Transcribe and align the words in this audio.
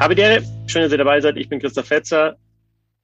Habe 0.00 0.14
Ehre. 0.14 0.42
Schön, 0.66 0.80
dass 0.80 0.92
ihr 0.92 0.96
dabei 0.96 1.20
seid. 1.20 1.36
Ich 1.36 1.50
bin 1.50 1.60
Christoph 1.60 1.88
Fetzer. 1.88 2.38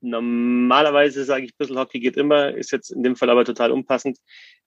Normalerweise 0.01 1.27
sage 1.27 1.45
ich, 1.45 1.55
Brüssel 1.55 1.77
Hockey 1.77 2.01
geht 2.01 2.17
immer, 2.17 2.55
ist 2.55 2.73
jetzt 2.73 2.89
in 2.89 3.03
dem 3.03 3.17
Fall 3.17 3.29
aber 3.29 3.45
total 3.45 3.71
unpassend, 3.71 4.17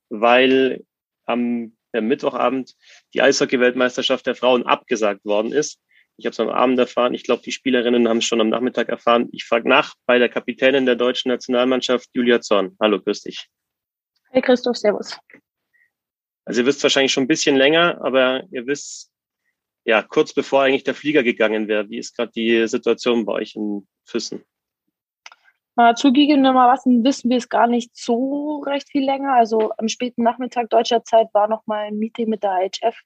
weil 0.10 0.86
am 1.26 1.74
Mittwochabend 1.92 2.76
die 3.16 3.24
Eishockey-Weltmeisterschaft 3.24 4.28
der 4.28 4.36
Frauen 4.36 4.64
abgesagt 4.64 5.26
worden 5.26 5.52
ist. 5.52 5.80
Ich 6.18 6.28
habe 6.28 6.34
es 6.34 6.40
am 6.40 6.50
Abend 6.50 6.78
erfahren. 6.78 7.16
Ich 7.16 7.24
glaube, 7.24 7.42
die 7.42 7.52
Spielerinnen 7.52 8.08
haben 8.08 8.20
es 8.20 8.26
schon 8.26 8.42
am 8.42 8.50
Nachmittag 8.50 8.90
erfahren. 8.90 9.30
Ich 9.32 9.46
frage 9.46 9.68
nach 9.68 9.96
bei 10.06 10.20
der 10.20 10.30
Kapitänin 10.30 10.86
der 10.86 10.98
deutschen 10.98 11.30
Nationalmannschaft, 11.30 12.10
Julia 12.14 12.42
Zorn. 12.42 12.78
Hallo, 12.80 13.02
grüß 13.02 13.24
dich. 13.24 13.48
Hey 14.30 14.44
Christoph, 14.44 14.78
servus. 14.78 15.18
Also 16.46 16.62
ihr 16.62 16.68
wisst 16.68 16.84
wahrscheinlich 16.84 17.12
schon 17.12 17.24
ein 17.24 17.28
bisschen 17.28 17.56
länger, 17.56 18.00
aber 18.04 18.44
ihr 18.52 18.68
wisst, 18.68 19.10
ja, 19.90 20.04
kurz 20.04 20.34
bevor 20.34 20.62
eigentlich 20.62 20.84
der 20.84 20.94
Flieger 20.94 21.24
gegangen 21.24 21.68
wäre, 21.68 21.90
wie 21.90 21.98
ist 21.98 22.16
gerade 22.16 22.32
die 22.32 22.68
Situation 22.68 23.26
bei 23.26 23.34
euch 23.34 23.56
in 23.56 23.88
Füssen? 24.06 24.44
Äh, 25.78 25.96
zugegebenermaßen 25.96 27.04
wissen 27.04 27.32
wir 27.32 27.38
es 27.38 27.50
gar 27.50 27.66
nicht 27.66 27.98
so 27.98 28.60
recht 28.68 28.88
viel 28.92 29.04
länger. 29.04 29.34
Also 29.34 29.72
am 29.80 29.88
späten 29.88 30.22
Nachmittag 30.22 30.70
deutscher 30.70 31.04
Zeit 31.04 31.30
war 31.34 31.48
noch 31.48 31.66
mal 31.66 31.88
ein 31.88 31.98
Meeting 31.98 32.30
mit 32.30 32.44
der 32.44 32.60
IHF. 32.62 33.02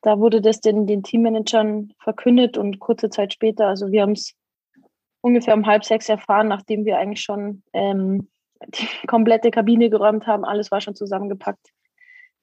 Da 0.00 0.20
wurde 0.20 0.40
das 0.40 0.60
den, 0.60 0.86
den 0.86 1.02
Teammanagern 1.02 1.92
verkündet 1.98 2.56
und 2.56 2.78
kurze 2.78 3.10
Zeit 3.10 3.32
später, 3.32 3.66
also 3.66 3.90
wir 3.90 4.02
haben 4.02 4.12
es 4.12 4.34
ungefähr 5.22 5.54
um 5.54 5.66
halb 5.66 5.84
sechs 5.84 6.08
erfahren, 6.08 6.46
nachdem 6.46 6.84
wir 6.84 6.98
eigentlich 6.98 7.22
schon 7.22 7.64
ähm, 7.72 8.28
die 8.68 8.86
komplette 9.08 9.50
Kabine 9.50 9.90
geräumt 9.90 10.28
haben. 10.28 10.44
Alles 10.44 10.70
war 10.70 10.80
schon 10.80 10.94
zusammengepackt. 10.94 11.72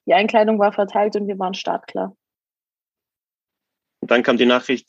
Die 0.06 0.12
Einkleidung 0.12 0.58
war 0.58 0.72
verteilt 0.72 1.16
und 1.16 1.28
wir 1.28 1.38
waren 1.38 1.54
startklar. 1.54 2.14
Und 4.00 4.10
dann 4.10 4.22
kam 4.22 4.36
die 4.36 4.46
Nachricht, 4.46 4.88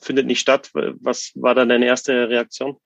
findet 0.00 0.26
nicht 0.26 0.40
statt. 0.40 0.70
Was 0.72 1.32
war 1.34 1.54
dann 1.54 1.68
deine 1.68 1.86
erste 1.86 2.28
Reaktion? 2.28 2.76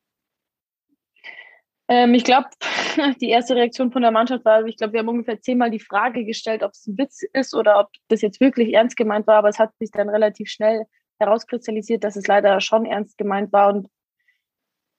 Ähm, 1.89 2.15
ich 2.15 2.25
glaube, 2.25 2.49
die 3.21 3.31
erste 3.31 3.55
Reaktion 3.55 3.93
von 3.93 4.03
der 4.03 4.11
Mannschaft 4.11 4.45
war, 4.45 4.65
ich 4.67 4.77
glaube, 4.77 4.95
wir 4.95 5.01
haben 5.01 5.09
ungefähr 5.09 5.41
zehnmal 5.41 5.71
die 5.71 5.81
Frage 5.81 6.25
gestellt, 6.25 6.63
ob 6.63 6.73
es 6.73 6.87
ein 6.87 6.97
Witz 6.99 7.23
ist 7.33 7.55
oder 7.55 7.81
ob 7.81 7.89
das 8.09 8.23
jetzt 8.23 8.41
wirklich 8.41 8.73
ernst 8.73 8.97
gemeint 8.97 9.27
war. 9.27 9.37
Aber 9.37 9.49
es 9.49 9.59
hat 9.59 9.77
sich 9.79 9.91
dann 9.91 10.09
relativ 10.09 10.49
schnell 10.49 10.85
herauskristallisiert, 11.19 12.05
dass 12.05 12.17
es 12.17 12.27
leider 12.27 12.61
schon 12.61 12.87
ernst 12.87 13.19
gemeint 13.19 13.53
war. 13.53 13.75
Und 13.75 13.89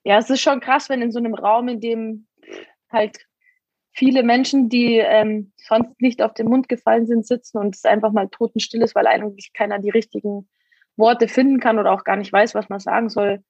ja, 0.03 0.17
es 0.17 0.29
ist 0.29 0.41
schon 0.41 0.59
krass, 0.59 0.89
wenn 0.89 1.02
in 1.02 1.11
so 1.11 1.19
einem 1.19 1.33
Raum, 1.33 1.67
in 1.67 1.79
dem 1.79 2.27
halt 2.91 3.17
viele 3.91 4.23
Menschen, 4.23 4.69
die 4.69 4.97
ähm, 4.97 5.52
sonst 5.57 6.00
nicht 6.02 6.22
auf 6.22 6.33
den 6.33 6.47
Mund 6.47 6.69
gefallen 6.69 7.07
sind, 7.07 7.25
sitzen 7.25 7.57
und 7.57 7.75
es 7.75 7.85
einfach 7.85 8.11
mal 8.11 8.29
totenstill 8.29 8.81
ist, 8.81 8.94
weil 8.94 9.07
eigentlich 9.07 9.52
keiner 9.53 9.79
die 9.79 9.89
richtigen 9.89 10.47
Worte 10.97 11.27
finden 11.27 11.59
kann 11.59 11.79
oder 11.79 11.91
auch 11.91 12.03
gar 12.03 12.15
nicht 12.15 12.31
weiß, 12.31 12.55
was 12.55 12.69
man 12.69 12.79
sagen 12.79 13.09
soll. 13.09 13.43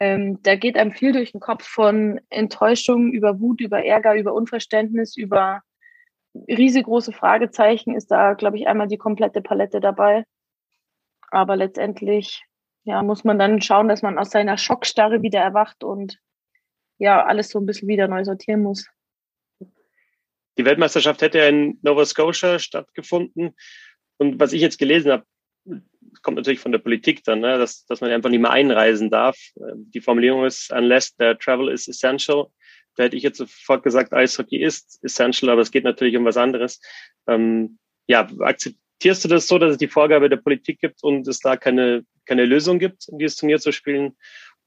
Ähm, 0.00 0.42
da 0.42 0.56
geht 0.56 0.76
einem 0.76 0.92
viel 0.92 1.12
durch 1.12 1.32
den 1.32 1.40
Kopf 1.40 1.64
von 1.64 2.20
Enttäuschung 2.28 3.12
über 3.12 3.40
Wut, 3.40 3.60
über 3.60 3.84
Ärger, 3.84 4.14
über 4.14 4.34
Unverständnis, 4.34 5.16
über 5.16 5.62
riesengroße 6.34 7.12
Fragezeichen 7.12 7.94
ist 7.94 8.10
da, 8.10 8.34
glaube 8.34 8.56
ich, 8.56 8.66
einmal 8.66 8.88
die 8.88 8.98
komplette 8.98 9.42
Palette 9.42 9.80
dabei. 9.80 10.24
Aber 11.30 11.56
letztendlich 11.56 12.42
ja, 12.84 13.02
muss 13.02 13.24
man 13.24 13.38
dann 13.38 13.60
schauen, 13.60 13.88
dass 13.88 14.02
man 14.02 14.18
aus 14.18 14.30
seiner 14.30 14.58
Schockstarre 14.58 15.22
wieder 15.22 15.40
erwacht 15.40 15.84
und 15.84 16.18
ja, 16.98 17.24
alles 17.24 17.48
so 17.48 17.58
ein 17.58 17.66
bisschen 17.66 17.88
wieder 17.88 18.08
neu 18.08 18.24
sortieren 18.24 18.62
muss. 18.62 18.88
Die 20.58 20.64
Weltmeisterschaft 20.64 21.22
hätte 21.22 21.38
ja 21.38 21.48
in 21.48 21.78
Nova 21.82 22.04
Scotia 22.04 22.58
stattgefunden. 22.58 23.56
Und 24.18 24.38
was 24.38 24.52
ich 24.52 24.60
jetzt 24.60 24.78
gelesen 24.78 25.12
habe, 25.12 25.24
kommt 26.22 26.36
natürlich 26.36 26.60
von 26.60 26.72
der 26.72 26.78
Politik 26.78 27.24
dann, 27.24 27.40
ne, 27.40 27.58
dass, 27.58 27.86
dass 27.86 28.00
man 28.00 28.10
einfach 28.10 28.30
nicht 28.30 28.40
mehr 28.40 28.50
einreisen 28.50 29.10
darf. 29.10 29.36
Die 29.56 30.00
Formulierung 30.00 30.44
ist, 30.44 30.72
unless 30.72 31.14
the 31.18 31.34
travel 31.34 31.68
is 31.68 31.88
essential. 31.88 32.46
Da 32.96 33.04
hätte 33.04 33.16
ich 33.16 33.22
jetzt 33.22 33.38
sofort 33.38 33.82
gesagt, 33.82 34.12
Eishockey 34.12 34.62
ist 34.62 35.02
essential, 35.02 35.50
aber 35.50 35.62
es 35.62 35.70
geht 35.70 35.84
natürlich 35.84 36.16
um 36.16 36.24
was 36.24 36.36
anderes. 36.36 36.80
Ähm, 37.26 37.78
ja, 38.06 38.28
akzeptierst 38.40 39.24
du 39.24 39.28
das 39.28 39.48
so, 39.48 39.58
dass 39.58 39.72
es 39.72 39.78
die 39.78 39.88
Vorgabe 39.88 40.28
der 40.28 40.36
Politik 40.36 40.80
gibt 40.80 41.02
und 41.02 41.26
es 41.26 41.40
da 41.40 41.56
keine, 41.56 42.04
keine 42.26 42.44
Lösung 42.44 42.78
gibt, 42.78 43.06
dieses 43.12 43.36
Turnier 43.36 43.58
zu 43.58 43.72
spielen? 43.72 44.16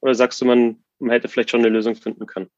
Oder 0.01 0.15
sagst 0.15 0.41
du, 0.41 0.45
man, 0.45 0.83
man 0.99 1.11
hätte 1.11 1.27
vielleicht 1.27 1.51
schon 1.51 1.59
eine 1.59 1.69
Lösung 1.69 1.95
finden 1.95 2.25
können? 2.25 2.49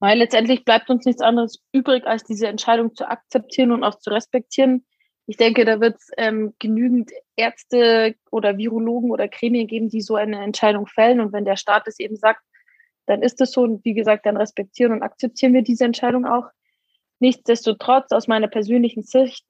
Weil 0.00 0.18
letztendlich 0.18 0.64
bleibt 0.64 0.90
uns 0.90 1.04
nichts 1.04 1.22
anderes 1.22 1.62
übrig, 1.72 2.06
als 2.06 2.24
diese 2.24 2.46
Entscheidung 2.46 2.94
zu 2.94 3.08
akzeptieren 3.08 3.72
und 3.72 3.82
auch 3.82 3.98
zu 3.98 4.10
respektieren. 4.10 4.86
Ich 5.28 5.36
denke, 5.36 5.66
da 5.66 5.78
wird 5.78 5.96
es 5.96 6.10
ähm, 6.16 6.54
genügend 6.58 7.10
Ärzte 7.36 8.14
oder 8.30 8.56
Virologen 8.56 9.10
oder 9.10 9.28
Gremien 9.28 9.66
geben, 9.66 9.90
die 9.90 10.00
so 10.00 10.14
eine 10.14 10.42
Entscheidung 10.42 10.86
fällen. 10.86 11.20
Und 11.20 11.34
wenn 11.34 11.44
der 11.44 11.56
Staat 11.56 11.86
es 11.86 12.00
eben 12.00 12.16
sagt, 12.16 12.40
dann 13.04 13.22
ist 13.22 13.38
es 13.42 13.52
so. 13.52 13.60
Und 13.60 13.84
wie 13.84 13.92
gesagt, 13.92 14.24
dann 14.24 14.38
respektieren 14.38 14.92
und 14.92 15.02
akzeptieren 15.02 15.52
wir 15.52 15.60
diese 15.60 15.84
Entscheidung 15.84 16.24
auch. 16.24 16.46
Nichtsdestotrotz, 17.18 18.10
aus 18.12 18.26
meiner 18.26 18.48
persönlichen 18.48 19.02
Sicht, 19.02 19.44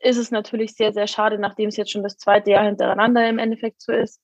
ist 0.00 0.16
es 0.16 0.32
natürlich 0.32 0.74
sehr, 0.74 0.92
sehr 0.92 1.06
schade, 1.06 1.38
nachdem 1.38 1.68
es 1.68 1.76
jetzt 1.76 1.92
schon 1.92 2.02
das 2.02 2.18
zweite 2.18 2.50
Jahr 2.50 2.64
hintereinander 2.64 3.28
im 3.28 3.38
Endeffekt 3.38 3.82
so 3.82 3.92
ist 3.92 4.20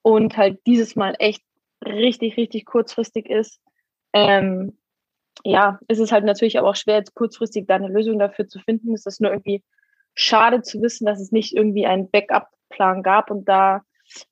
und 0.00 0.38
halt 0.38 0.60
dieses 0.66 0.96
Mal 0.96 1.14
echt 1.18 1.42
richtig, 1.84 2.38
richtig 2.38 2.64
kurzfristig 2.64 3.28
ist, 3.28 3.60
ähm, 4.14 4.78
ja, 5.44 5.78
ist 5.88 5.98
es 5.98 6.10
halt 6.10 6.24
natürlich 6.24 6.58
aber 6.58 6.70
auch 6.70 6.76
schwer, 6.76 6.96
jetzt 6.96 7.14
kurzfristig 7.14 7.66
da 7.66 7.74
eine 7.74 7.88
Lösung 7.88 8.18
dafür 8.18 8.46
zu 8.46 8.60
finden. 8.60 8.94
Es 8.94 9.04
ist 9.04 9.20
nur 9.20 9.30
irgendwie 9.30 9.62
schade 10.14 10.62
zu 10.62 10.80
wissen, 10.82 11.06
dass 11.06 11.20
es 11.20 11.32
nicht 11.32 11.54
irgendwie 11.54 11.86
einen 11.86 12.10
Backup-Plan 12.10 13.02
gab 13.02 13.30
und 13.30 13.48
da 13.48 13.82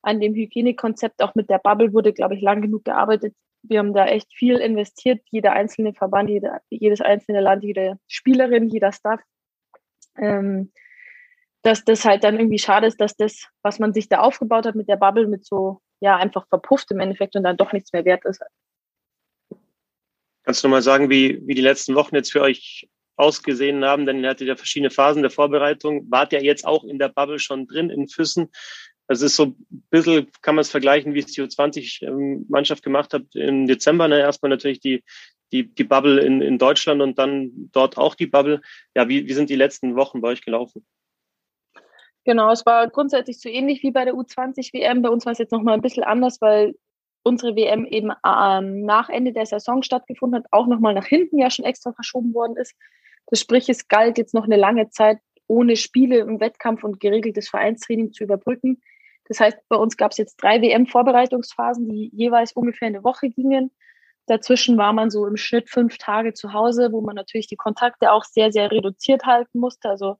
an 0.02 0.20
dem 0.20 0.34
Hygienekonzept 0.34 1.22
auch 1.22 1.34
mit 1.34 1.50
der 1.50 1.58
Bubble 1.58 1.92
wurde, 1.92 2.12
glaube 2.12 2.34
ich, 2.34 2.42
lang 2.42 2.62
genug 2.62 2.84
gearbeitet. 2.84 3.34
Wir 3.62 3.78
haben 3.78 3.94
da 3.94 4.06
echt 4.06 4.32
viel 4.34 4.56
investiert, 4.56 5.20
jeder 5.30 5.52
einzelne 5.52 5.94
Verband, 5.94 6.28
jede, 6.28 6.60
jedes 6.68 7.00
einzelne 7.00 7.40
Land, 7.40 7.62
jede 7.62 7.98
Spielerin, 8.06 8.68
jeder 8.68 8.92
Staff. 8.92 9.20
Ähm, 10.16 10.72
dass 11.62 11.84
das 11.84 12.04
halt 12.04 12.24
dann 12.24 12.38
irgendwie 12.38 12.58
schade 12.58 12.88
ist, 12.88 13.00
dass 13.00 13.16
das, 13.16 13.46
was 13.62 13.78
man 13.78 13.94
sich 13.94 14.08
da 14.08 14.18
aufgebaut 14.18 14.66
hat 14.66 14.74
mit 14.74 14.88
der 14.88 14.96
Bubble, 14.96 15.28
mit 15.28 15.44
so, 15.44 15.80
ja, 16.00 16.16
einfach 16.16 16.46
verpufft 16.48 16.90
im 16.90 17.00
Endeffekt 17.00 17.36
und 17.36 17.44
dann 17.44 17.56
doch 17.56 17.72
nichts 17.72 17.92
mehr 17.92 18.04
wert 18.04 18.24
ist. 18.24 18.42
Kannst 20.42 20.62
du 20.62 20.68
nochmal 20.68 20.82
sagen, 20.82 21.08
wie, 21.08 21.40
wie 21.46 21.54
die 21.54 21.62
letzten 21.62 21.94
Wochen 21.94 22.16
jetzt 22.16 22.32
für 22.32 22.42
euch 22.42 22.88
ausgesehen 23.22 23.84
haben? 23.84 24.06
Denn 24.06 24.22
ihr 24.22 24.30
hattet 24.30 24.48
ja 24.48 24.56
verschiedene 24.56 24.90
Phasen 24.90 25.22
der 25.22 25.30
Vorbereitung. 25.30 26.10
Wart 26.10 26.32
ja 26.32 26.40
jetzt 26.40 26.66
auch 26.66 26.84
in 26.84 26.98
der 26.98 27.08
Bubble 27.08 27.38
schon 27.38 27.66
drin 27.66 27.90
in 27.90 28.08
Füssen. 28.08 28.50
Das 29.08 29.22
ist 29.22 29.36
so 29.36 29.46
ein 29.46 29.84
bisschen, 29.90 30.30
kann 30.42 30.54
man 30.54 30.62
es 30.62 30.70
vergleichen, 30.70 31.14
wie 31.14 31.20
es 31.20 31.26
die 31.26 31.42
U20-Mannschaft 31.42 32.82
gemacht 32.82 33.12
hat 33.14 33.34
im 33.34 33.66
Dezember. 33.66 34.08
Ne? 34.08 34.20
Erstmal 34.20 34.50
natürlich 34.50 34.80
die, 34.80 35.02
die, 35.52 35.72
die 35.74 35.84
Bubble 35.84 36.20
in, 36.20 36.40
in 36.40 36.58
Deutschland 36.58 37.02
und 37.02 37.18
dann 37.18 37.50
dort 37.72 37.98
auch 37.98 38.14
die 38.14 38.26
Bubble. 38.26 38.60
Ja, 38.94 39.08
wie, 39.08 39.26
wie 39.26 39.32
sind 39.34 39.50
die 39.50 39.56
letzten 39.56 39.96
Wochen 39.96 40.20
bei 40.20 40.28
euch 40.28 40.42
gelaufen? 40.42 40.86
Genau, 42.24 42.50
es 42.52 42.64
war 42.64 42.88
grundsätzlich 42.88 43.40
so 43.40 43.48
ähnlich 43.48 43.82
wie 43.82 43.90
bei 43.90 44.04
der 44.04 44.14
U20-WM. 44.14 45.02
Bei 45.02 45.08
uns 45.08 45.26
war 45.26 45.32
es 45.32 45.38
jetzt 45.38 45.52
nochmal 45.52 45.74
ein 45.74 45.82
bisschen 45.82 46.04
anders, 46.04 46.40
weil 46.40 46.74
unsere 47.24 47.56
WM 47.56 47.84
eben 47.86 48.12
ähm, 48.26 48.84
nach 48.84 49.08
Ende 49.08 49.32
der 49.32 49.46
Saison 49.46 49.82
stattgefunden 49.82 50.40
hat, 50.40 50.46
auch 50.52 50.66
nochmal 50.66 50.94
nach 50.94 51.06
hinten 51.06 51.38
ja 51.38 51.50
schon 51.50 51.64
extra 51.64 51.92
verschoben 51.92 52.34
worden 52.34 52.56
ist. 52.56 52.74
Das 53.26 53.40
sprich, 53.40 53.68
es 53.68 53.88
galt 53.88 54.18
jetzt 54.18 54.34
noch 54.34 54.44
eine 54.44 54.56
lange 54.56 54.90
Zeit 54.90 55.18
ohne 55.46 55.76
Spiele 55.76 56.18
im 56.18 56.40
Wettkampf 56.40 56.84
und 56.84 57.00
geregeltes 57.00 57.48
Vereinstraining 57.48 58.12
zu 58.12 58.24
überbrücken. 58.24 58.80
Das 59.28 59.40
heißt, 59.40 59.58
bei 59.68 59.76
uns 59.76 59.96
gab 59.96 60.12
es 60.12 60.18
jetzt 60.18 60.36
drei 60.36 60.60
WM-Vorbereitungsphasen, 60.60 61.88
die 61.88 62.10
jeweils 62.12 62.52
ungefähr 62.52 62.88
eine 62.88 63.04
Woche 63.04 63.30
gingen. 63.30 63.70
Dazwischen 64.26 64.78
war 64.78 64.92
man 64.92 65.10
so 65.10 65.26
im 65.26 65.36
Schnitt 65.36 65.68
fünf 65.68 65.98
Tage 65.98 66.32
zu 66.32 66.52
Hause, 66.52 66.92
wo 66.92 67.00
man 67.00 67.16
natürlich 67.16 67.48
die 67.48 67.56
Kontakte 67.56 68.12
auch 68.12 68.24
sehr, 68.24 68.52
sehr 68.52 68.70
reduziert 68.70 69.24
halten 69.24 69.58
musste. 69.58 69.88
Also 69.88 70.16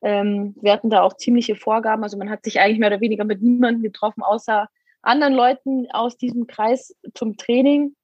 ähm, 0.00 0.54
wir 0.60 0.72
hatten 0.72 0.90
da 0.90 1.02
auch 1.02 1.16
ziemliche 1.16 1.56
Vorgaben. 1.56 2.02
Also 2.02 2.16
man 2.16 2.30
hat 2.30 2.44
sich 2.44 2.60
eigentlich 2.60 2.78
mehr 2.78 2.88
oder 2.88 3.00
weniger 3.00 3.24
mit 3.24 3.42
niemandem 3.42 3.82
getroffen, 3.82 4.22
außer 4.22 4.68
anderen 5.02 5.34
Leuten 5.34 5.90
aus 5.90 6.16
diesem 6.16 6.46
Kreis 6.46 6.94
zum 7.14 7.36
Training. 7.36 7.96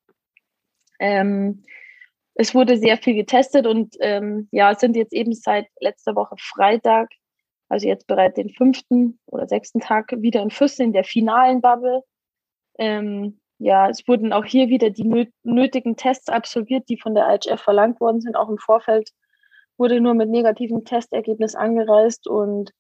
Ähm, 0.99 1.65
es 2.38 2.55
wurde 2.55 2.79
sehr 2.79 2.96
viel 2.96 3.14
getestet 3.14 3.67
und 3.67 3.96
ähm, 3.99 4.49
ja, 4.52 4.73
sind 4.76 4.94
jetzt 4.94 5.12
eben 5.12 5.35
seit 5.35 5.67
letzter 5.81 6.14
Woche 6.14 6.37
Freitag, 6.38 7.11
also 7.69 7.88
jetzt 7.88 8.06
bereits 8.06 8.37
den 8.37 8.50
fünften 8.50 9.19
oder 9.26 9.49
sechsten 9.49 9.81
Tag 9.81 10.12
wieder 10.19 10.40
in 10.40 10.50
Füssen 10.50 10.82
in 10.82 10.93
der 10.93 11.02
finalen 11.02 11.61
Bubble. 11.61 12.05
Ähm, 12.79 13.40
ja, 13.58 13.88
es 13.88 14.06
wurden 14.06 14.32
auch 14.32 14.44
hier 14.44 14.69
wieder 14.69 14.90
die 14.90 15.29
nötigen 15.43 15.96
Tests 15.96 16.29
absolviert, 16.29 16.88
die 16.88 16.96
von 16.96 17.17
der 17.17 17.29
IHF 17.29 17.61
verlangt 17.61 18.00
worden 18.00 18.20
sind. 18.20 18.37
Auch 18.37 18.49
im 18.49 18.58
Vorfeld 18.58 19.11
wurde 19.76 20.00
nur 20.00 20.14
mit 20.14 20.29
negativem 20.29 20.85
Testergebnis 20.85 21.56
angereist 21.56 22.29
und 22.29 22.70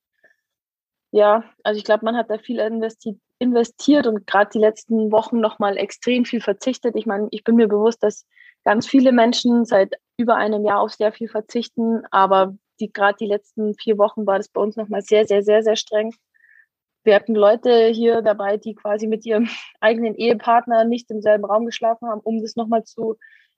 ja, 1.10 1.42
also 1.64 1.78
ich 1.78 1.84
glaube, 1.84 2.04
man 2.04 2.16
hat 2.16 2.30
da 2.30 2.38
viel 2.38 2.60
investiert 2.60 3.18
investiert 3.40 4.06
und 4.06 4.26
gerade 4.26 4.50
die 4.52 4.58
letzten 4.58 5.12
Wochen 5.12 5.40
nochmal 5.40 5.76
extrem 5.76 6.24
viel 6.24 6.40
verzichtet. 6.40 6.96
Ich 6.96 7.06
meine, 7.06 7.28
ich 7.30 7.44
bin 7.44 7.54
mir 7.54 7.68
bewusst, 7.68 8.02
dass 8.02 8.26
ganz 8.68 8.86
viele 8.86 9.12
Menschen 9.12 9.64
seit 9.64 9.94
über 10.18 10.36
einem 10.36 10.62
Jahr 10.62 10.80
auf 10.80 10.92
sehr 10.92 11.10
viel 11.10 11.30
verzichten, 11.30 12.02
aber 12.10 12.54
die 12.80 12.92
gerade 12.92 13.16
die 13.18 13.24
letzten 13.24 13.74
vier 13.74 13.96
Wochen 13.96 14.26
war 14.26 14.36
das 14.36 14.50
bei 14.50 14.60
uns 14.60 14.76
nochmal 14.76 15.00
sehr, 15.00 15.26
sehr, 15.26 15.42
sehr, 15.42 15.62
sehr 15.62 15.74
streng. 15.74 16.14
wir 17.02 17.14
hatten 17.14 17.34
Leute 17.34 17.86
hier 17.86 18.20
dabei, 18.20 18.58
die 18.58 18.74
quasi 18.74 19.06
mit 19.06 19.24
ihrem 19.24 19.48
eigenen 19.80 20.14
Ehepartner 20.16 20.84
nicht 20.84 21.10
im 21.10 21.22
selben 21.22 21.46
Raum 21.46 21.64
geschlafen 21.64 22.10
haben, 22.10 22.20
um 22.20 22.42
das 22.42 22.56
nochmal 22.56 22.84
zu 22.84 23.16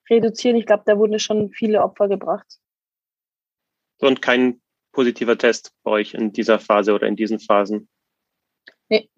reduzieren. 0.09 0.57
Ich 0.57 0.67
glaube, 0.67 0.85
da 0.87 0.97
wurden 0.97 1.19
schon 1.19 1.51
viele 1.51 1.83
Opfer 1.83 2.07
gebracht. 2.07 2.61
Und 3.99 4.23
kein 4.23 4.63
positiver 4.93 5.37
Test 5.37 5.75
bei 5.83 5.91
euch 5.91 6.15
in 6.15 6.33
dieser 6.33 6.61
Phase 6.61 6.95
oder 6.95 7.09
in 7.09 7.17
diesen 7.17 7.41
Phasen? 7.41 7.89
Nee. 8.89 9.11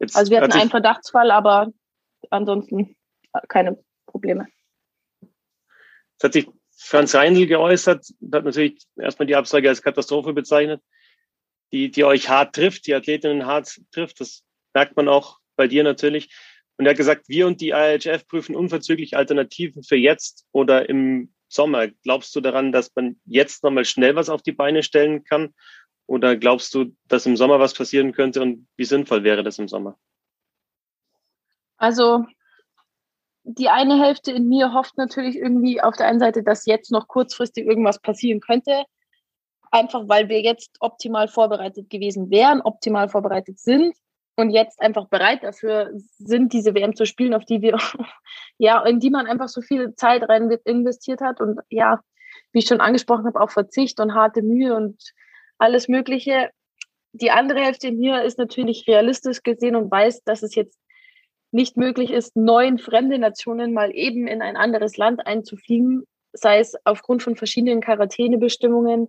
Jetzt 0.00 0.16
also 0.16 0.32
wir 0.32 0.40
hatten 0.40 0.54
einen 0.54 0.70
Verdachtsfall, 0.70 1.30
aber 1.30 1.72
ansonsten 2.30 2.95
keine 3.48 3.78
Probleme. 4.06 4.46
Es 6.18 6.24
hat 6.24 6.32
sich 6.32 6.48
Franz 6.76 7.14
Reindl 7.14 7.46
geäußert, 7.46 8.06
hat 8.32 8.44
natürlich 8.44 8.86
erstmal 8.96 9.26
die 9.26 9.36
Absage 9.36 9.68
als 9.68 9.82
Katastrophe 9.82 10.32
bezeichnet, 10.32 10.82
die, 11.72 11.90
die 11.90 12.04
euch 12.04 12.28
hart 12.28 12.54
trifft, 12.54 12.86
die 12.86 12.94
Athletinnen 12.94 13.46
hart 13.46 13.80
trifft. 13.92 14.20
Das 14.20 14.42
merkt 14.74 14.96
man 14.96 15.08
auch 15.08 15.38
bei 15.56 15.68
dir 15.68 15.82
natürlich. 15.82 16.34
Und 16.76 16.86
er 16.86 16.90
hat 16.90 16.98
gesagt, 16.98 17.28
wir 17.28 17.46
und 17.46 17.60
die 17.60 17.70
IHF 17.70 18.26
prüfen 18.26 18.54
unverzüglich 18.54 19.16
Alternativen 19.16 19.82
für 19.82 19.96
jetzt 19.96 20.46
oder 20.52 20.88
im 20.88 21.32
Sommer. 21.48 21.88
Glaubst 21.88 22.36
du 22.36 22.40
daran, 22.40 22.72
dass 22.72 22.94
man 22.94 23.18
jetzt 23.24 23.62
nochmal 23.62 23.84
schnell 23.84 24.14
was 24.14 24.28
auf 24.28 24.42
die 24.42 24.52
Beine 24.52 24.82
stellen 24.82 25.24
kann? 25.24 25.54
Oder 26.06 26.36
glaubst 26.36 26.74
du, 26.74 26.94
dass 27.08 27.26
im 27.26 27.36
Sommer 27.36 27.58
was 27.58 27.74
passieren 27.74 28.12
könnte 28.12 28.42
und 28.42 28.68
wie 28.76 28.84
sinnvoll 28.84 29.24
wäre 29.24 29.42
das 29.42 29.58
im 29.58 29.68
Sommer? 29.68 29.98
Also 31.78 32.26
die 33.48 33.68
eine 33.68 34.02
Hälfte 34.02 34.32
in 34.32 34.48
mir 34.48 34.74
hofft 34.74 34.98
natürlich 34.98 35.36
irgendwie 35.36 35.80
auf 35.80 35.96
der 35.96 36.08
einen 36.08 36.18
Seite, 36.18 36.42
dass 36.42 36.66
jetzt 36.66 36.90
noch 36.90 37.06
kurzfristig 37.06 37.64
irgendwas 37.64 38.00
passieren 38.00 38.40
könnte. 38.40 38.84
Einfach 39.70 40.08
weil 40.08 40.28
wir 40.28 40.40
jetzt 40.40 40.76
optimal 40.80 41.28
vorbereitet 41.28 41.88
gewesen 41.88 42.30
wären, 42.30 42.60
optimal 42.60 43.08
vorbereitet 43.08 43.60
sind 43.60 43.94
und 44.34 44.50
jetzt 44.50 44.80
einfach 44.80 45.06
bereit 45.06 45.44
dafür 45.44 45.92
sind, 46.18 46.52
diese 46.52 46.74
WM 46.74 46.96
zu 46.96 47.06
spielen, 47.06 47.34
auf 47.34 47.44
die 47.44 47.62
wir, 47.62 47.78
ja, 48.58 48.84
in 48.84 48.98
die 48.98 49.10
man 49.10 49.26
einfach 49.26 49.48
so 49.48 49.62
viel 49.62 49.94
Zeit 49.94 50.28
rein 50.28 50.50
investiert 50.64 51.20
hat 51.20 51.40
und 51.40 51.60
ja, 51.70 52.00
wie 52.50 52.58
ich 52.58 52.66
schon 52.66 52.80
angesprochen 52.80 53.26
habe, 53.26 53.40
auch 53.40 53.50
Verzicht 53.50 54.00
und 54.00 54.14
harte 54.14 54.42
Mühe 54.42 54.74
und 54.74 55.00
alles 55.58 55.86
Mögliche. 55.86 56.50
Die 57.12 57.30
andere 57.30 57.60
Hälfte 57.60 57.88
in 57.88 57.98
mir 57.98 58.24
ist 58.24 58.38
natürlich 58.38 58.88
realistisch 58.88 59.44
gesehen 59.44 59.76
und 59.76 59.90
weiß, 59.90 60.24
dass 60.24 60.42
es 60.42 60.56
jetzt 60.56 60.80
nicht 61.50 61.76
möglich 61.76 62.10
ist, 62.10 62.36
neun 62.36 62.78
fremde 62.78 63.18
Nationen 63.18 63.72
mal 63.72 63.90
eben 63.94 64.26
in 64.26 64.42
ein 64.42 64.56
anderes 64.56 64.96
Land 64.96 65.26
einzufliegen, 65.26 66.04
sei 66.32 66.58
es 66.58 66.74
aufgrund 66.84 67.22
von 67.22 67.36
verschiedenen 67.36 67.80
Quarantänebestimmungen, 67.80 69.08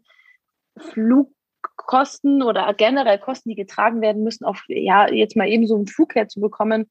Flugkosten 0.77 2.43
oder 2.43 2.73
generell 2.73 3.19
Kosten, 3.19 3.49
die 3.49 3.55
getragen 3.55 4.01
werden 4.01 4.23
müssen, 4.23 4.45
auf 4.45 4.63
ja 4.67 5.09
jetzt 5.11 5.35
mal 5.35 5.47
eben 5.47 5.67
so 5.67 5.75
einen 5.75 5.87
Flug 5.87 6.15
herzubekommen. 6.15 6.89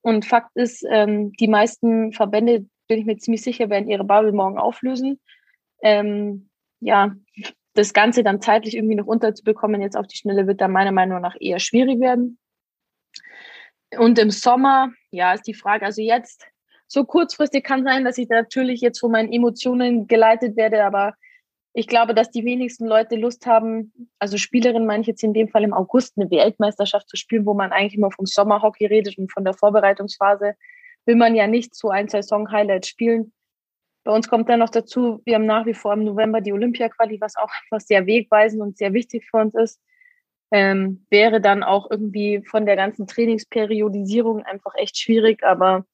Und 0.00 0.24
Fakt 0.24 0.50
ist, 0.54 0.84
ähm, 0.88 1.32
die 1.32 1.48
meisten 1.48 2.12
Verbände, 2.12 2.66
bin 2.88 2.98
ich 3.00 3.06
mir 3.06 3.16
ziemlich 3.18 3.42
sicher, 3.42 3.70
werden 3.70 3.90
ihre 3.90 4.04
Bubble 4.04 4.32
morgen 4.32 4.58
auflösen. 4.58 5.20
Ähm, 5.82 6.48
ja, 6.80 7.12
das 7.74 7.92
Ganze 7.92 8.22
dann 8.22 8.40
zeitlich 8.40 8.76
irgendwie 8.76 8.94
noch 8.94 9.06
unterzubekommen, 9.06 9.80
jetzt 9.82 9.96
auf 9.96 10.06
die 10.06 10.16
Schnelle, 10.16 10.46
wird 10.46 10.60
da 10.60 10.68
meiner 10.68 10.92
Meinung 10.92 11.20
nach 11.20 11.36
eher 11.38 11.58
schwierig 11.58 12.00
werden. 12.00 12.38
Und 13.98 14.18
im 14.18 14.30
Sommer, 14.30 14.90
ja, 15.10 15.32
ist 15.34 15.46
die 15.46 15.54
Frage, 15.54 15.84
also 15.84 16.02
jetzt, 16.02 16.46
so 16.88 17.04
kurzfristig 17.04 17.64
kann 17.64 17.84
sein, 17.84 18.04
dass 18.04 18.18
ich 18.18 18.28
natürlich 18.28 18.80
jetzt 18.80 19.00
von 19.00 19.10
meinen 19.10 19.32
Emotionen 19.32 20.06
geleitet 20.06 20.56
werde, 20.56 20.84
aber 20.84 21.14
ich 21.72 21.88
glaube, 21.88 22.14
dass 22.14 22.30
die 22.30 22.44
wenigsten 22.44 22.86
Leute 22.86 23.16
Lust 23.16 23.44
haben, 23.46 23.92
also 24.18 24.38
Spielerinnen 24.38 24.86
meine 24.86 25.02
ich 25.02 25.08
jetzt 25.08 25.22
in 25.22 25.34
dem 25.34 25.48
Fall 25.48 25.64
im 25.64 25.74
August 25.74 26.14
eine 26.16 26.30
Weltmeisterschaft 26.30 27.08
zu 27.08 27.16
spielen, 27.16 27.44
wo 27.44 27.54
man 27.54 27.72
eigentlich 27.72 27.96
immer 27.96 28.10
vom 28.10 28.24
Sommerhockey 28.24 28.86
redet 28.86 29.18
und 29.18 29.32
von 29.32 29.44
der 29.44 29.52
Vorbereitungsphase 29.52 30.54
will 31.04 31.16
man 31.16 31.34
ja 31.34 31.46
nicht 31.46 31.74
so 31.74 31.90
ein 31.90 32.08
Saison-Highlight 32.08 32.86
spielen. 32.86 33.32
Bei 34.04 34.12
uns 34.12 34.28
kommt 34.28 34.48
dann 34.48 34.60
noch 34.60 34.70
dazu, 34.70 35.20
wir 35.24 35.34
haben 35.34 35.46
nach 35.46 35.66
wie 35.66 35.74
vor 35.74 35.92
im 35.92 36.04
November 36.04 36.40
die 36.40 36.52
Olympia-Quali, 36.52 37.20
was 37.20 37.36
auch 37.36 37.50
einfach 37.64 37.84
sehr 37.84 38.06
wegweisend 38.06 38.62
und 38.62 38.78
sehr 38.78 38.92
wichtig 38.92 39.26
für 39.28 39.38
uns 39.38 39.54
ist 39.54 39.80
ähm, 40.50 41.06
wäre 41.10 41.40
dann 41.40 41.62
auch 41.62 41.90
irgendwie 41.90 42.42
von 42.44 42.66
der 42.66 42.76
ganzen 42.76 43.06
Trainingsperiodisierung 43.06 44.42
einfach 44.42 44.74
echt 44.76 44.98
schwierig. 44.98 45.42
Aber 45.42 45.86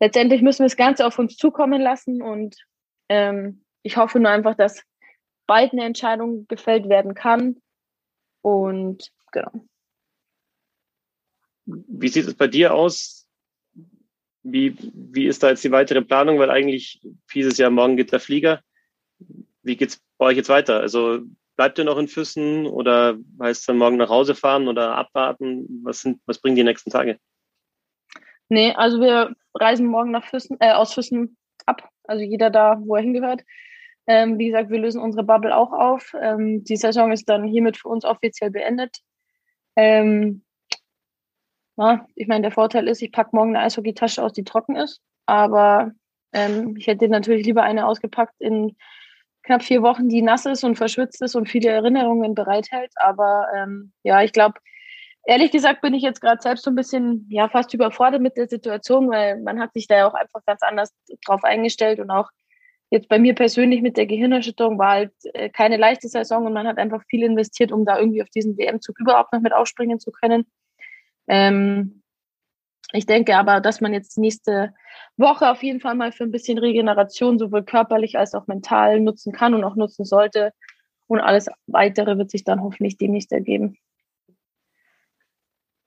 letztendlich 0.00 0.42
müssen 0.42 0.60
wir 0.60 0.66
das 0.66 0.76
Ganze 0.76 1.06
auf 1.06 1.18
uns 1.18 1.36
zukommen 1.36 1.80
lassen 1.80 2.22
und 2.22 2.56
ähm, 3.08 3.64
ich 3.82 3.96
hoffe 3.96 4.18
nur 4.18 4.30
einfach, 4.30 4.56
dass 4.56 4.82
bald 5.46 5.72
eine 5.72 5.84
Entscheidung 5.84 6.46
gefällt 6.48 6.88
werden 6.88 7.14
kann. 7.14 7.56
Und 8.42 9.12
genau. 9.32 9.52
Wie 11.64 12.08
sieht 12.08 12.26
es 12.26 12.34
bei 12.34 12.48
dir 12.48 12.74
aus? 12.74 13.28
Wie, 14.42 14.76
wie 14.94 15.26
ist 15.26 15.42
da 15.42 15.50
jetzt 15.50 15.64
die 15.64 15.72
weitere 15.72 16.02
Planung? 16.02 16.38
Weil 16.38 16.50
eigentlich 16.50 17.00
hieß 17.32 17.46
es 17.46 17.58
ja, 17.58 17.70
morgen 17.70 17.96
geht 17.96 18.12
der 18.12 18.20
Flieger. 18.20 18.62
Wie 19.62 19.76
geht 19.76 19.90
es 19.90 20.02
bei 20.18 20.26
euch 20.26 20.36
jetzt 20.36 20.48
weiter? 20.48 20.80
Also 20.80 21.20
Bleibt 21.56 21.78
ihr 21.78 21.84
noch 21.84 21.98
in 21.98 22.08
Füssen 22.08 22.66
oder 22.66 23.16
heißt 23.40 23.60
es 23.60 23.66
dann 23.66 23.78
morgen 23.78 23.96
nach 23.96 24.10
Hause 24.10 24.34
fahren 24.34 24.68
oder 24.68 24.94
abwarten? 24.94 25.66
Was, 25.82 26.00
sind, 26.00 26.20
was 26.26 26.38
bringen 26.38 26.56
die 26.56 26.64
nächsten 26.64 26.90
Tage? 26.90 27.18
Nee, 28.48 28.72
also 28.74 29.00
wir 29.00 29.34
reisen 29.54 29.86
morgen 29.86 30.10
nach 30.10 30.26
Füssen, 30.26 30.56
äh, 30.60 30.72
aus 30.72 30.92
Füssen 30.94 31.36
ab. 31.64 31.88
Also 32.04 32.22
jeder 32.22 32.50
da, 32.50 32.78
wo 32.80 32.96
er 32.96 33.02
hingehört. 33.02 33.42
Ähm, 34.06 34.38
wie 34.38 34.46
gesagt, 34.46 34.70
wir 34.70 34.78
lösen 34.78 35.00
unsere 35.00 35.24
Bubble 35.24 35.56
auch 35.56 35.72
auf. 35.72 36.14
Ähm, 36.20 36.62
die 36.62 36.76
Saison 36.76 37.10
ist 37.10 37.28
dann 37.28 37.44
hiermit 37.44 37.78
für 37.78 37.88
uns 37.88 38.04
offiziell 38.04 38.50
beendet. 38.50 38.98
Ähm, 39.74 40.44
ja, 41.76 42.06
ich 42.14 42.28
meine, 42.28 42.42
der 42.42 42.52
Vorteil 42.52 42.86
ist, 42.86 43.02
ich 43.02 43.12
packe 43.12 43.34
morgen 43.34 43.56
eine 43.56 43.64
Eishockeytasche 43.64 44.22
aus, 44.22 44.32
die 44.32 44.44
trocken 44.44 44.76
ist. 44.76 45.00
Aber 45.26 45.92
ähm, 46.32 46.76
ich 46.76 46.86
hätte 46.86 47.08
natürlich 47.08 47.44
lieber 47.44 47.62
eine 47.62 47.86
ausgepackt 47.86 48.34
in 48.38 48.76
knapp 49.46 49.62
vier 49.62 49.82
Wochen, 49.82 50.08
die 50.08 50.22
nass 50.22 50.44
ist 50.46 50.64
und 50.64 50.76
verschwitzt 50.76 51.22
ist 51.22 51.34
und 51.34 51.48
viele 51.48 51.70
Erinnerungen 51.70 52.34
bereithält. 52.34 52.92
Aber 52.96 53.46
ähm, 53.56 53.92
ja, 54.02 54.22
ich 54.22 54.32
glaube, 54.32 54.60
ehrlich 55.24 55.50
gesagt 55.52 55.80
bin 55.80 55.94
ich 55.94 56.02
jetzt 56.02 56.20
gerade 56.20 56.42
selbst 56.42 56.64
so 56.64 56.70
ein 56.70 56.76
bisschen, 56.76 57.26
ja, 57.30 57.48
fast 57.48 57.72
überfordert 57.72 58.20
mit 58.20 58.36
der 58.36 58.48
Situation, 58.48 59.10
weil 59.10 59.40
man 59.40 59.60
hat 59.60 59.72
sich 59.72 59.86
da 59.86 59.96
ja 59.96 60.08
auch 60.08 60.14
einfach 60.14 60.40
ganz 60.46 60.62
anders 60.62 60.92
drauf 61.24 61.44
eingestellt 61.44 62.00
und 62.00 62.10
auch 62.10 62.30
jetzt 62.90 63.08
bei 63.08 63.18
mir 63.18 63.34
persönlich 63.34 63.82
mit 63.82 63.96
der 63.96 64.06
Gehirnerschütterung 64.06 64.78
war 64.78 64.90
halt 64.92 65.12
äh, 65.34 65.48
keine 65.48 65.76
leichte 65.76 66.08
Saison 66.08 66.46
und 66.46 66.52
man 66.52 66.66
hat 66.68 66.78
einfach 66.78 67.02
viel 67.08 67.24
investiert, 67.24 67.72
um 67.72 67.84
da 67.84 67.98
irgendwie 67.98 68.22
auf 68.22 68.30
diesen 68.30 68.56
WM-Zug 68.56 68.98
überhaupt 69.00 69.32
noch 69.32 69.40
mit 69.40 69.52
aufspringen 69.52 69.98
zu 69.98 70.12
können. 70.12 70.46
Ähm, 71.28 72.02
ich 72.92 73.06
denke 73.06 73.36
aber, 73.36 73.60
dass 73.60 73.80
man 73.80 73.92
jetzt 73.92 74.16
nächste 74.18 74.72
Woche 75.16 75.50
auf 75.50 75.62
jeden 75.62 75.80
Fall 75.80 75.94
mal 75.94 76.12
für 76.12 76.24
ein 76.24 76.30
bisschen 76.30 76.58
Regeneration 76.58 77.38
sowohl 77.38 77.64
körperlich 77.64 78.18
als 78.18 78.34
auch 78.34 78.46
mental 78.46 79.00
nutzen 79.00 79.32
kann 79.32 79.54
und 79.54 79.64
auch 79.64 79.76
nutzen 79.76 80.04
sollte. 80.04 80.52
Und 81.08 81.20
alles 81.20 81.48
weitere 81.66 82.18
wird 82.18 82.30
sich 82.30 82.44
dann 82.44 82.62
hoffentlich 82.62 82.96
demnächst 82.98 83.32
ergeben. 83.32 83.78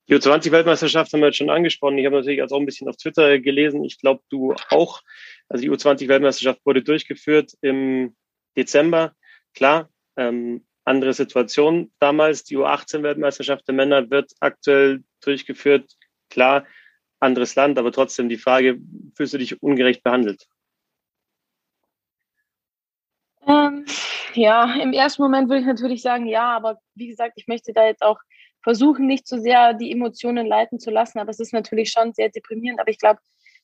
Die 0.09 0.15
U20-Weltmeisterschaft 0.15 1.13
haben 1.13 1.19
wir 1.19 1.27
jetzt 1.27 1.37
schon 1.37 1.51
angesprochen. 1.51 1.97
Ich 1.99 2.05
habe 2.05 2.15
natürlich 2.15 2.41
auch 2.41 2.51
ein 2.51 2.65
bisschen 2.65 2.89
auf 2.89 2.97
Twitter 2.97 3.37
gelesen. 3.39 3.83
Ich 3.83 3.99
glaube, 3.99 4.23
du 4.29 4.55
auch. 4.69 5.01
Also 5.49 5.61
die 5.61 5.69
U20-Weltmeisterschaft 5.69 6.65
wurde 6.65 6.81
durchgeführt 6.81 7.53
im 7.61 8.15
Dezember. 8.57 9.13
Klar, 9.53 9.89
ähm, 10.17 10.65
andere 10.83 11.13
Situation 11.13 11.91
damals. 11.99 12.43
Die 12.43 12.57
U18-Weltmeisterschaft 12.57 13.67
der 13.67 13.75
Männer 13.75 14.09
wird 14.09 14.31
aktuell 14.39 15.03
durchgeführt. 15.21 15.91
Klar, 16.31 16.65
anderes 17.19 17.55
Land, 17.55 17.77
aber 17.77 17.91
trotzdem 17.91 18.29
die 18.29 18.37
Frage, 18.37 18.79
fühlst 19.15 19.33
du 19.33 19.37
dich 19.37 19.61
ungerecht 19.61 20.03
behandelt? 20.03 20.47
Ähm, 23.47 23.85
ja, 24.33 24.75
im 24.81 24.93
ersten 24.93 25.21
Moment 25.21 25.49
würde 25.49 25.61
ich 25.61 25.67
natürlich 25.67 26.01
sagen, 26.01 26.27
ja, 26.27 26.55
aber 26.55 26.79
wie 26.95 27.07
gesagt, 27.07 27.33
ich 27.35 27.47
möchte 27.47 27.73
da 27.73 27.85
jetzt 27.85 28.03
auch 28.03 28.19
versuchen, 28.61 29.07
nicht 29.07 29.27
zu 29.27 29.37
so 29.37 29.41
sehr 29.41 29.73
die 29.73 29.91
Emotionen 29.91 30.45
leiten 30.45 30.79
zu 30.79 30.91
lassen, 30.91 31.19
aber 31.19 31.31
es 31.31 31.39
ist 31.39 31.53
natürlich 31.53 31.91
schon 31.91 32.13
sehr 32.13 32.29
deprimierend. 32.29 32.79
Aber 32.79 32.89
ich 32.89 32.99
glaube, 32.99 33.19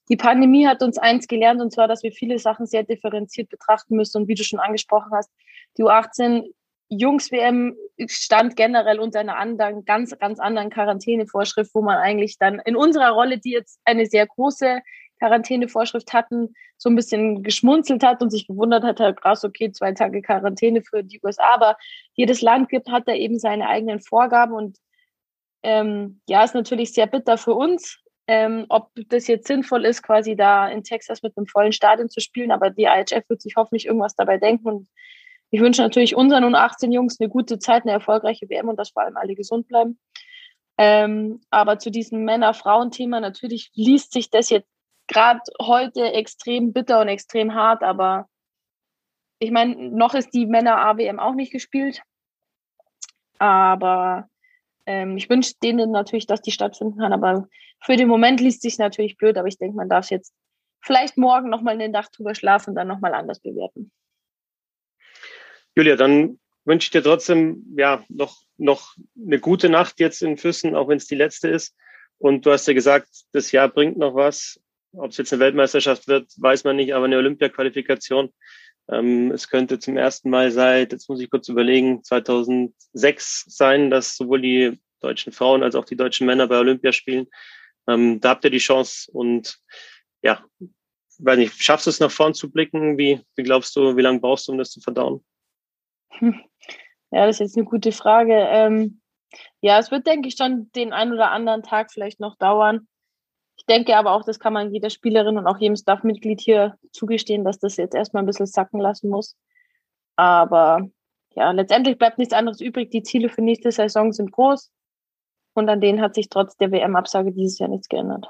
die 0.09 0.17
Pandemie 0.17 0.67
hat 0.67 0.83
uns 0.83 0.97
eins 0.97 1.27
gelernt, 1.27 1.61
und 1.61 1.71
zwar, 1.71 1.87
dass 1.87 2.03
wir 2.03 2.11
viele 2.11 2.39
Sachen 2.39 2.65
sehr 2.65 2.83
differenziert 2.83 3.49
betrachten 3.49 3.95
müssen. 3.95 4.21
Und 4.21 4.27
wie 4.27 4.35
du 4.35 4.43
schon 4.43 4.59
angesprochen 4.59 5.11
hast, 5.13 5.31
die 5.77 5.83
U18 5.83 6.43
Jungs-WM 6.89 7.75
stand 8.07 8.55
generell 8.55 8.99
unter 8.99 9.19
einer 9.19 9.37
anderen, 9.37 9.85
ganz, 9.85 10.17
ganz 10.19 10.39
anderen 10.39 10.69
Quarantänevorschrift, 10.69 11.73
wo 11.73 11.81
man 11.81 11.97
eigentlich 11.97 12.37
dann 12.37 12.59
in 12.65 12.75
unserer 12.75 13.11
Rolle, 13.11 13.39
die 13.39 13.51
jetzt 13.51 13.79
eine 13.85 14.05
sehr 14.05 14.27
große 14.27 14.81
Quarantänevorschrift 15.19 16.13
hatten, 16.13 16.53
so 16.77 16.89
ein 16.89 16.95
bisschen 16.95 17.41
geschmunzelt 17.41 18.03
hat 18.03 18.21
und 18.21 18.29
sich 18.29 18.47
gewundert 18.47 18.83
hat, 18.83 18.99
halt 18.99 19.21
krass, 19.21 19.43
okay, 19.45 19.71
zwei 19.71 19.93
Tage 19.93 20.21
Quarantäne 20.21 20.81
für 20.81 21.03
die 21.03 21.19
USA, 21.23 21.53
aber 21.53 21.77
jedes 22.13 22.41
Land 22.41 22.69
gibt, 22.69 22.89
hat 22.89 23.07
da 23.07 23.13
eben 23.13 23.39
seine 23.39 23.67
eigenen 23.67 24.01
Vorgaben 24.01 24.53
und 24.53 24.77
ähm, 25.63 26.21
ja, 26.27 26.43
ist 26.43 26.53
natürlich 26.53 26.93
sehr 26.93 27.07
bitter 27.07 27.37
für 27.37 27.53
uns, 27.53 27.99
ähm, 28.27 28.65
ob 28.69 28.91
das 29.07 29.27
jetzt 29.27 29.47
sinnvoll 29.47 29.85
ist, 29.85 30.03
quasi 30.03 30.35
da 30.35 30.67
in 30.67 30.83
Texas 30.83 31.23
mit 31.23 31.35
einem 31.37 31.47
vollen 31.47 31.71
Stadion 31.71 32.09
zu 32.09 32.19
spielen, 32.19 32.51
aber 32.51 32.69
die 32.69 32.83
IHF 32.83 33.27
wird 33.29 33.41
sich 33.41 33.55
hoffentlich 33.55 33.85
irgendwas 33.85 34.15
dabei 34.15 34.37
denken 34.37 34.67
und 34.67 34.87
ich 35.51 35.61
wünsche 35.61 35.81
natürlich 35.81 36.15
unseren 36.15 36.43
und 36.43 36.55
18 36.55 36.91
Jungs 36.91 37.19
eine 37.19 37.29
gute 37.29 37.59
Zeit, 37.59 37.83
eine 37.83 37.91
erfolgreiche 37.91 38.49
WM 38.49 38.69
und 38.69 38.77
dass 38.77 38.89
vor 38.89 39.03
allem 39.03 39.17
alle 39.17 39.35
gesund 39.35 39.67
bleiben. 39.67 39.99
Ähm, 40.77 41.41
aber 41.49 41.79
zu 41.79 41.89
diesem 41.89 42.25
Männer-Frauen-Thema, 42.25 43.21
natürlich 43.21 43.71
liest 43.75 44.11
sich 44.11 44.29
das 44.29 44.49
jetzt 44.49 44.69
gerade 45.07 45.39
heute 45.61 46.11
extrem 46.11 46.73
bitter 46.73 46.99
und 46.99 47.07
extrem 47.07 47.53
hart, 47.53 47.83
aber 47.83 48.27
ich 49.39 49.51
meine, 49.51 49.75
noch 49.75 50.13
ist 50.13 50.33
die 50.33 50.45
Männer-AWM 50.45 51.19
auch 51.19 51.35
nicht 51.35 51.51
gespielt. 51.51 52.01
Aber 53.37 54.29
ähm, 54.85 55.17
ich 55.17 55.29
wünsche 55.29 55.53
denen 55.61 55.91
natürlich, 55.91 56.25
dass 56.25 56.41
die 56.41 56.51
stattfinden 56.51 56.97
kann. 56.97 57.13
Aber 57.13 57.47
für 57.81 57.97
den 57.97 58.07
Moment 58.07 58.39
liest 58.39 58.61
sich 58.61 58.77
natürlich 58.77 59.17
blöd, 59.17 59.37
aber 59.37 59.47
ich 59.47 59.57
denke, 59.57 59.75
man 59.75 59.89
darf 59.89 60.05
es 60.05 60.09
jetzt 60.09 60.33
vielleicht 60.81 61.17
morgen 61.17 61.49
nochmal 61.49 61.73
in 61.73 61.79
den 61.79 61.93
Dach 61.93 62.07
drüber 62.09 62.35
schlafen 62.35 62.71
und 62.71 62.75
dann 62.75 62.87
nochmal 62.87 63.13
anders 63.13 63.39
bewerten. 63.39 63.91
Julia, 65.75 65.97
dann 65.97 66.39
wünsche 66.63 66.87
ich 66.87 66.91
dir 66.91 67.03
trotzdem 67.03 67.63
ja 67.77 68.03
noch, 68.09 68.41
noch 68.57 68.95
eine 69.21 69.39
gute 69.39 69.69
Nacht 69.69 69.99
jetzt 69.99 70.21
in 70.21 70.37
Füssen, 70.37 70.75
auch 70.75 70.87
wenn 70.87 70.97
es 70.97 71.07
die 71.07 71.15
letzte 71.15 71.49
ist. 71.49 71.75
Und 72.17 72.45
du 72.45 72.51
hast 72.51 72.67
ja 72.67 72.73
gesagt, 72.73 73.09
das 73.33 73.51
Jahr 73.51 73.67
bringt 73.67 73.97
noch 73.97 74.15
was. 74.15 74.59
Ob 74.93 75.11
es 75.11 75.17
jetzt 75.17 75.33
eine 75.33 75.41
Weltmeisterschaft 75.41 76.07
wird, 76.07 76.31
weiß 76.37 76.63
man 76.63 76.77
nicht, 76.77 76.93
aber 76.93 77.05
eine 77.05 77.17
Olympiaqualifikation. 77.17 78.31
Ähm, 78.89 79.31
es 79.31 79.49
könnte 79.49 79.79
zum 79.79 79.97
ersten 79.97 80.29
Mal 80.29 80.51
seit, 80.51 80.93
jetzt 80.93 81.09
muss 81.09 81.19
ich 81.19 81.29
kurz 81.29 81.49
überlegen, 81.49 82.03
2006 82.03 83.45
sein, 83.47 83.89
dass 83.89 84.15
sowohl 84.15 84.41
die 84.41 84.79
deutschen 85.01 85.33
Frauen 85.33 85.63
als 85.63 85.75
auch 85.75 85.85
die 85.85 85.97
deutschen 85.97 86.25
Männer 86.25 86.47
bei 86.47 86.57
Olympia 86.57 86.93
spielen. 86.93 87.27
Ähm, 87.87 88.21
da 88.21 88.29
habt 88.29 88.45
ihr 88.45 88.49
die 88.49 88.59
Chance 88.59 89.11
und 89.11 89.59
ja, 90.21 90.43
weiß 91.19 91.37
nicht, 91.37 91.61
schaffst 91.61 91.85
du 91.85 91.89
es 91.89 91.99
nach 91.99 92.11
vorn 92.11 92.33
zu 92.33 92.49
blicken? 92.49 92.97
Wie, 92.97 93.19
wie 93.35 93.43
glaubst 93.43 93.75
du, 93.75 93.97
wie 93.97 94.01
lange 94.01 94.19
brauchst 94.19 94.47
du, 94.47 94.53
um 94.53 94.57
das 94.57 94.71
zu 94.71 94.79
verdauen? 94.79 95.23
Ja, 97.11 97.27
das 97.27 97.35
ist 97.35 97.39
jetzt 97.39 97.57
eine 97.57 97.65
gute 97.65 97.91
Frage. 97.91 98.33
Ähm, 98.33 98.99
ja, 99.61 99.79
es 99.79 99.91
wird, 99.91 100.05
denke 100.07 100.27
ich, 100.27 100.35
schon 100.35 100.69
den 100.75 100.91
einen 100.91 101.13
oder 101.13 101.31
anderen 101.31 101.63
Tag 101.63 101.91
vielleicht 101.91 102.19
noch 102.19 102.35
dauern. 102.37 102.87
Ich 103.57 103.65
denke 103.65 103.95
aber 103.95 104.11
auch, 104.11 104.23
das 104.23 104.39
kann 104.39 104.53
man 104.53 104.73
jeder 104.73 104.89
Spielerin 104.89 105.37
und 105.37 105.47
auch 105.47 105.57
jedem 105.57 105.75
Staff-Mitglied 105.75 106.41
hier 106.41 106.77
zugestehen, 106.91 107.45
dass 107.45 107.59
das 107.59 107.77
jetzt 107.77 107.95
erstmal 107.95 108.23
ein 108.23 108.25
bisschen 108.25 108.47
sacken 108.47 108.79
lassen 108.79 109.09
muss. 109.09 109.37
Aber 110.15 110.89
ja, 111.35 111.51
letztendlich 111.51 111.97
bleibt 111.97 112.17
nichts 112.17 112.33
anderes 112.33 112.61
übrig. 112.61 112.91
Die 112.91 113.03
Ziele 113.03 113.29
für 113.29 113.41
nächste 113.41 113.71
Saison 113.71 114.11
sind 114.11 114.31
groß 114.31 114.71
und 115.53 115.69
an 115.69 115.81
denen 115.81 116.01
hat 116.01 116.15
sich 116.15 116.29
trotz 116.29 116.57
der 116.57 116.71
WM-Absage 116.71 117.31
dieses 117.31 117.59
Jahr 117.59 117.69
nichts 117.69 117.87
geändert. 117.87 118.27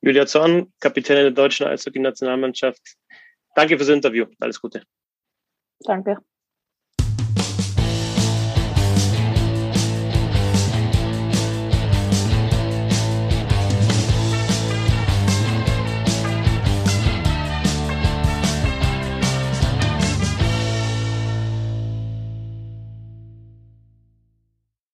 Julia 0.00 0.26
Zorn, 0.26 0.72
Kapitänin 0.80 1.22
der 1.22 1.32
deutschen 1.32 1.66
Eishockey-Nationalmannschaft. 1.66 2.80
Danke 3.54 3.76
fürs 3.76 3.88
Interview. 3.88 4.26
Alles 4.40 4.60
Gute. 4.60 4.82
Danke. 5.86 6.16